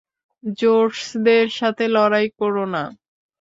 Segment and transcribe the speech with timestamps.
[0.59, 2.83] জেটসদের সাথে লড়াই করো না।